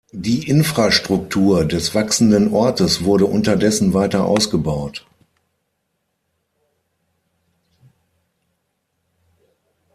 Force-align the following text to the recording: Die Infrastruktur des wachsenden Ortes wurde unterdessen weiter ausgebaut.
Die 0.17 0.49
Infrastruktur 0.49 1.63
des 1.63 1.93
wachsenden 1.93 2.51
Ortes 2.51 3.03
wurde 3.03 3.27
unterdessen 3.27 3.93
weiter 3.93 4.25
ausgebaut. 4.25 5.05